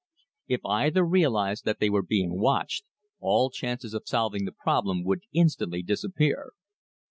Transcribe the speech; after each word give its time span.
If 0.47 0.65
either 0.65 1.05
realized 1.05 1.63
that 1.65 1.79
they 1.79 1.87
were 1.87 2.01
being 2.01 2.39
watched, 2.39 2.85
all 3.19 3.51
chances 3.51 3.93
of 3.93 4.07
solving 4.07 4.45
the 4.45 4.51
problem 4.51 5.03
would 5.03 5.21
instantly 5.31 5.83
disappear. 5.83 6.53